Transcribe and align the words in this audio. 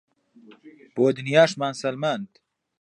بۆ 0.95 1.05
دونیاشمان 1.15 1.73
سەلماند 1.81 2.29